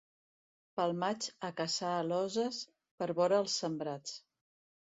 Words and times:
Pel 0.79 0.93
maig 1.03 1.27
a 1.49 1.51
caçar 1.59 1.91
aloses 1.99 2.63
per 3.03 3.11
vora 3.23 3.41
els 3.45 3.61
sembrats. 3.65 4.19